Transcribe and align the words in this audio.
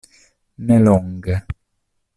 Ne 0.57 0.79
longe. 0.79 1.45